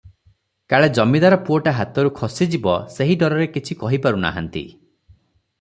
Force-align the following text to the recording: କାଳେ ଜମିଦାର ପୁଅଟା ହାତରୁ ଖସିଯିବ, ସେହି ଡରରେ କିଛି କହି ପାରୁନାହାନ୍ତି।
କାଳେ 0.73 0.87
ଜମିଦାର 0.99 1.37
ପୁଅଟା 1.49 1.73
ହାତରୁ 1.81 2.13
ଖସିଯିବ, 2.21 2.73
ସେହି 2.97 3.19
ଡରରେ 3.25 3.49
କିଛି 3.59 3.81
କହି 3.85 4.01
ପାରୁନାହାନ୍ତି। 4.07 4.65